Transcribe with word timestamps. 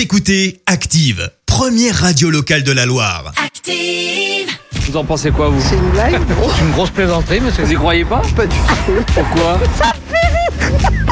Vous 0.00 0.04
écoutez 0.04 0.62
Active, 0.64 1.30
première 1.44 1.94
radio 1.94 2.30
locale 2.30 2.62
de 2.62 2.72
la 2.72 2.86
Loire. 2.86 3.34
Active. 3.44 4.48
Vous 4.88 4.96
en 4.96 5.04
pensez 5.04 5.30
quoi, 5.30 5.50
vous? 5.50 5.60
C'est 5.60 5.74
une 5.74 5.90
blague 5.90 6.18
C'est 6.56 6.64
une 6.64 6.70
grosse 6.70 6.88
plaisanterie, 6.88 7.40
monsieur. 7.40 7.64
Vous 7.64 7.72
y 7.72 7.74
croyez 7.74 8.06
pas? 8.06 8.22
Pas 8.34 8.46
du 8.46 8.56
tout. 8.56 8.92
Pourquoi? 9.14 9.60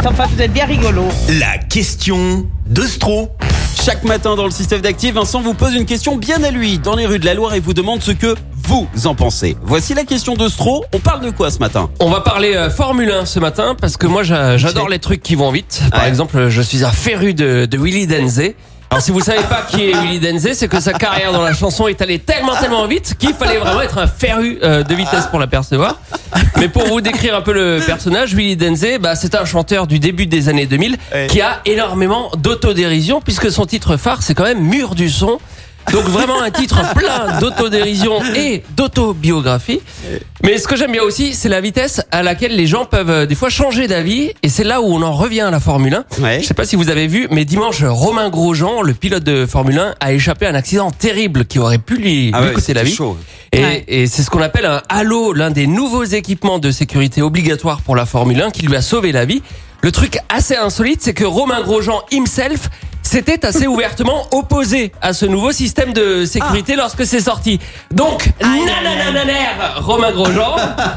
Enfin, 0.07 0.25
vous 0.35 0.41
êtes 0.41 0.55
bien 0.55 0.65
rigolo. 0.65 1.05
La 1.39 1.59
question 1.59 2.47
de 2.67 2.81
Stro. 2.81 3.29
Chaque 3.85 4.05
matin 4.05 4.37
dans 4.37 4.47
le 4.47 4.51
système 4.51 4.81
d'Active, 4.81 5.17
Vincent 5.17 5.43
vous 5.43 5.53
pose 5.53 5.75
une 5.75 5.85
question 5.85 6.17
bien 6.17 6.43
à 6.43 6.51
lui 6.51 6.79
dans 6.79 6.97
les 6.97 7.05
rues 7.05 7.19
de 7.19 7.27
la 7.27 7.35
Loire 7.35 7.53
et 7.53 7.61
vous 7.61 7.75
demande 7.75 8.03
ce 8.03 8.13
que 8.13 8.35
vous 8.67 8.89
en 9.05 9.15
pensez. 9.15 9.55
Voici 9.65 9.93
la 9.93 10.05
question 10.05 10.33
de 10.35 10.49
Stro. 10.49 10.87
On 10.95 10.99
parle 10.99 11.27
de 11.27 11.31
quoi 11.31 11.51
ce 11.51 11.59
matin? 11.59 11.91
On 12.01 12.09
va 12.09 12.23
parler 12.23 12.55
euh, 12.55 12.71
Formule 12.71 13.11
1 13.11 13.27
ce 13.27 13.39
matin 13.39 13.77
parce 13.79 13.99
que 13.99 14.07
moi 14.07 14.23
j'a- 14.23 14.57
j'adore 14.57 14.89
les 14.89 14.99
trucs 14.99 15.23
qui 15.23 15.35
vont 15.35 15.51
vite. 15.53 15.83
Par 15.91 16.05
Ouais. 16.05 16.09
exemple, 16.09 16.49
je 16.49 16.63
suis 16.63 16.85
un 16.85 16.91
féru 16.91 17.35
de, 17.35 17.67
de 17.67 17.77
Willy 17.77 18.07
Denze. 18.07 18.41
Alors 18.91 19.03
si 19.03 19.11
vous 19.11 19.21
savez 19.21 19.43
pas 19.43 19.67
qui 19.69 19.91
est 19.91 19.93
Willy 19.93 20.19
Denze, 20.19 20.53
c'est 20.55 20.67
que 20.67 20.81
sa 20.81 20.95
carrière 20.95 21.33
dans 21.33 21.43
la 21.43 21.53
chanson 21.53 21.89
est 21.89 22.01
allée 22.01 22.19
tellement 22.19 22.57
tellement 22.57 22.87
vite 22.87 23.17
qu'il 23.19 23.35
fallait 23.35 23.59
vraiment 23.59 23.83
être 23.83 23.99
un 23.99 24.07
féru 24.07 24.59
euh, 24.63 24.83
de 24.83 24.95
vitesse 24.95 25.27
pour 25.27 25.39
l'apercevoir. 25.39 26.01
Mais 26.57 26.69
pour 26.69 26.87
vous 26.87 27.01
décrire 27.03 27.37
un 27.37 27.43
peu 27.43 27.53
le 27.53 27.81
personnage, 27.85 28.35
Willy 28.35 28.57
Denze, 28.57 28.99
bah, 29.01 29.15
c'est 29.15 29.35
un 29.35 29.45
chanteur 29.45 29.87
du 29.87 29.99
début 29.99 30.27
des 30.27 30.49
années 30.49 30.67
2000 30.67 30.97
qui 31.29 31.41
a 31.43 31.61
énormément 31.67 32.31
d'autodérision 32.37 33.21
puisque 33.21 33.51
son 33.51 33.67
titre 33.67 33.97
phare 33.97 34.23
c'est 34.23 34.35
quand 34.35 34.45
même 34.45 34.63
Mur 34.63 34.95
du 34.95 35.11
son. 35.11 35.39
Donc 35.93 36.05
vraiment 36.05 36.43
un 36.43 36.51
titre 36.51 36.81
plein 36.95 37.39
d'autodérision 37.41 38.21
et 38.37 38.63
d'autobiographie. 38.77 39.81
Mais 40.45 40.59
ce 40.59 40.69
que 40.69 40.77
j'aime 40.77 40.93
bien 40.93 41.03
aussi, 41.03 41.35
c'est 41.35 41.49
la 41.49 41.61
vitesse 41.61 42.03
à 42.11 42.23
laquelle 42.23 42.55
les 42.55 42.67
gens 42.67 42.85
peuvent 42.85 43.11
euh, 43.11 43.27
des 43.27 43.35
fois 43.35 43.49
changer 43.49 43.87
d'avis. 43.89 44.31
Et 44.43 44.49
c'est 44.49 44.65
là 44.65 44.81
où 44.81 44.85
on 44.87 45.03
en 45.03 45.13
revient 45.13 45.41
à 45.43 45.51
la 45.51 45.61
Formule 45.61 45.95
1. 46.19 46.23
Ouais. 46.23 46.39
Je 46.41 46.47
sais 46.47 46.55
pas 46.55 46.65
si 46.65 46.77
vous 46.77 46.91
avez 46.91 47.07
vu, 47.07 47.27
mais 47.31 47.45
dimanche, 47.45 47.83
Romain 47.85 48.29
Grosjean, 48.31 48.83
le 48.83 48.95
pilote 48.95 49.25
de 49.25 49.47
Formule 49.47 49.79
1, 49.79 49.95
a 50.01 50.13
échappé 50.13 50.47
à 50.47 50.51
un 50.51 50.55
accident 50.55 50.91
terrible 50.91 51.45
qui 51.47 51.59
aurait 51.59 51.79
pu 51.79 51.97
lui, 51.97 52.31
Ah 52.35 52.41
lui 52.41 52.49
ouais, 52.49 52.55
coûter 52.55 52.75
la 52.75 52.83
vie. 52.83 52.95
chaud. 52.95 53.17
Et, 53.53 53.63
Ouais. 53.65 53.85
et 53.89 54.07
c'est 54.07 54.23
ce 54.23 54.31
qu'on 54.31 54.43
appelle 54.43 54.67
un 54.67 54.83
halo, 54.89 55.33
l'un 55.33 55.51
des 55.51 55.67
nouveaux 55.67 56.05
équipements 56.05 56.59
de 56.59 56.71
sécurité 56.71 57.23
obligatoires 57.23 57.81
pour 57.81 57.97
la 57.97 58.05
Formule 58.07 58.41
1 58.43 58.51
qui 58.51 58.63
lui 58.67 58.77
a 58.77 58.83
sauvé 58.83 59.11
la 59.13 59.25
vie. 59.25 59.43
Le 59.81 59.93
truc 59.93 60.19
assez 60.29 60.57
insolite, 60.57 61.01
c'est 61.03 61.15
que 61.15 61.25
Romain 61.25 61.63
Grosjean 61.63 62.03
himself 62.11 62.69
s'était 63.09 63.45
assez 63.45 63.67
ouvertement 63.67 64.27
opposé 64.33 64.93
à 65.01 65.13
ce 65.13 65.27
nouveau 65.27 65.53
système 65.53 65.93
de 65.93 66.25
sécurité 66.25 66.77
lorsque 66.77 67.07
c'est 67.07 67.21
sorti. 67.21 67.59
Donc, 67.93 68.29
nananananer, 68.41 69.49
Romain 69.77 70.13
Grosjean. 70.13 70.57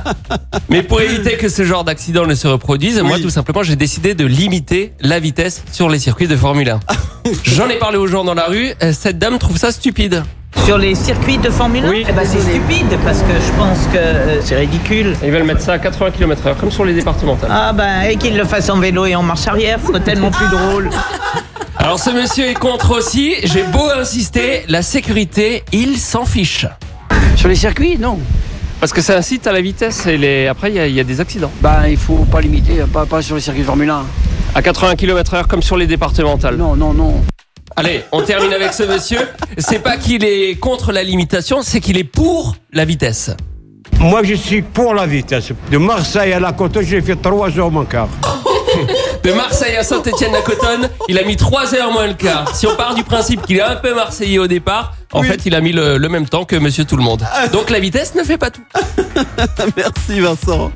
Mais 0.69 0.83
pour 0.83 1.01
éviter 1.01 1.37
que 1.37 1.49
ce 1.49 1.63
genre 1.63 1.83
d'accident 1.83 2.25
ne 2.25 2.35
se 2.35 2.47
reproduise, 2.47 3.01
moi 3.01 3.19
tout 3.19 3.29
simplement 3.29 3.63
j'ai 3.63 3.75
décidé 3.75 4.13
de 4.13 4.25
limiter 4.25 4.93
la 4.99 5.19
vitesse 5.19 5.63
sur 5.71 5.89
les 5.89 5.99
circuits 5.99 6.27
de 6.27 6.35
Formule 6.35 6.69
1. 6.69 6.79
J'en 7.43 7.69
ai 7.69 7.77
parlé 7.77 7.97
aux 7.97 8.07
gens 8.07 8.23
dans 8.23 8.33
la 8.33 8.45
rue, 8.45 8.71
euh, 8.83 8.93
cette 8.93 9.17
dame 9.17 9.37
trouve 9.39 9.57
ça 9.57 9.71
stupide. 9.71 10.23
Sur 10.65 10.77
les 10.77 10.95
circuits 10.95 11.37
de 11.37 11.49
Formule 11.49 11.85
1 11.85 11.89
Oui. 11.89 12.05
Eh 12.07 12.11
ben, 12.11 12.23
c'est 12.25 12.41
stupide 12.41 12.97
parce 13.03 13.19
que 13.19 13.33
je 13.33 13.51
pense 13.57 13.79
que 13.91 13.97
euh, 13.97 14.41
c'est 14.41 14.57
ridicule. 14.57 15.15
Ils 15.23 15.31
veulent 15.31 15.43
mettre 15.43 15.61
ça 15.61 15.73
à 15.73 15.79
80 15.79 16.11
km 16.11 16.45
heure, 16.47 16.57
comme 16.57 16.71
sur 16.71 16.85
les 16.85 16.93
départementales. 16.93 17.49
Ah 17.51 17.73
ben, 17.73 18.01
et 18.01 18.17
qu'il 18.17 18.37
le 18.37 18.45
fasse 18.45 18.69
en 18.69 18.77
vélo 18.77 19.05
et 19.05 19.15
en 19.15 19.23
marche 19.23 19.47
arrière, 19.47 19.79
ce 19.81 19.87
serait 19.87 20.01
tellement 20.01 20.29
plus 20.29 20.47
drôle. 20.47 20.89
Alors 21.81 21.99
ce 21.99 22.09
monsieur 22.11 22.45
est 22.47 22.53
contre 22.53 22.95
aussi, 22.97 23.33
j'ai 23.43 23.63
beau 23.63 23.89
insister, 23.99 24.63
la 24.67 24.81
sécurité, 24.81 25.63
il 25.71 25.97
s'en 25.97 26.25
fiche. 26.25 26.65
Sur 27.35 27.49
les 27.49 27.55
circuits, 27.55 27.97
non. 27.97 28.19
Parce 28.79 28.93
que 28.93 29.01
ça 29.01 29.17
incite 29.17 29.47
à 29.47 29.51
la 29.51 29.61
vitesse 29.61 30.05
et 30.05 30.17
les... 30.17 30.47
après 30.47 30.69
il 30.71 30.75
y, 30.75 30.79
a- 30.79 30.87
il 30.87 30.93
y 30.95 30.99
a 30.99 31.03
des 31.03 31.19
accidents. 31.19 31.51
Bah, 31.61 31.89
il 31.89 31.97
faut 31.97 32.25
pas 32.31 32.41
limiter, 32.41 32.83
pas, 32.91 33.05
pas 33.05 33.21
sur 33.21 33.35
les 33.35 33.41
circuits 33.41 33.61
de 33.61 33.67
Formule 33.67 33.89
1. 33.89 34.05
À 34.53 34.61
80 34.61 34.95
km 34.95 35.33
heure 35.33 35.47
comme 35.47 35.61
sur 35.61 35.77
les 35.77 35.87
départementales. 35.87 36.55
Non, 36.55 36.75
non, 36.75 36.93
non. 36.93 37.23
Allez, 37.75 38.03
on 38.11 38.21
termine 38.21 38.53
avec 38.53 38.73
ce 38.73 38.83
monsieur. 38.83 39.19
C'est 39.57 39.79
pas 39.79 39.97
qu'il 39.97 40.23
est 40.23 40.59
contre 40.59 40.91
la 40.91 41.03
limitation, 41.03 41.61
c'est 41.63 41.79
qu'il 41.79 41.97
est 41.97 42.03
pour 42.03 42.55
la 42.73 42.85
vitesse. 42.85 43.31
Moi, 43.99 44.23
je 44.23 44.33
suis 44.33 44.61
pour 44.61 44.93
la 44.93 45.05
vitesse. 45.05 45.51
De 45.71 45.77
Marseille 45.77 46.33
à 46.33 46.39
la 46.39 46.51
côte, 46.53 46.77
j'ai 46.81 47.01
fait 47.01 47.15
3 47.15 47.57
heures 47.59 47.71
mon 47.71 47.85
quart. 47.85 48.09
De 49.23 49.33
Marseille 49.33 49.75
à 49.75 49.83
Saint-Etienne-la-Cotonne, 49.83 50.89
il 51.07 51.19
a 51.19 51.23
mis 51.23 51.35
3 51.37 51.75
heures 51.75 51.91
moins 51.91 52.07
le 52.07 52.13
quart. 52.15 52.55
Si 52.55 52.65
on 52.65 52.75
part 52.75 52.95
du 52.95 53.03
principe 53.03 53.45
qu'il 53.45 53.57
est 53.57 53.61
un 53.61 53.75
peu 53.75 53.93
marseillais 53.93 54.39
au 54.39 54.47
départ, 54.47 54.95
en 55.13 55.21
fait 55.21 55.41
il 55.45 55.53
a 55.53 55.61
mis 55.61 55.73
le, 55.73 55.97
le 55.97 56.09
même 56.09 56.27
temps 56.27 56.43
que 56.43 56.55
monsieur 56.55 56.85
tout 56.85 56.97
le 56.97 57.03
monde. 57.03 57.23
Donc 57.53 57.69
la 57.69 57.79
vitesse 57.79 58.15
ne 58.15 58.23
fait 58.23 58.39
pas 58.39 58.49
tout. 58.49 58.63
Merci 59.77 60.19
Vincent. 60.19 60.71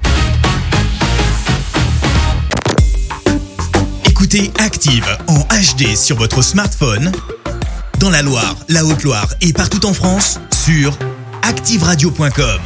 Écoutez 4.07 4.51
Active 4.59 5.05
en 5.27 5.39
HD 5.39 5.95
sur 5.95 6.15
votre 6.17 6.43
smartphone, 6.43 7.11
dans 7.99 8.11
la 8.11 8.21
Loire, 8.21 8.55
la 8.69 8.85
Haute-Loire 8.85 9.27
et 9.41 9.53
partout 9.53 9.85
en 9.87 9.93
France, 9.93 10.39
sur 10.65 10.97
activeradio.com. 11.41 12.59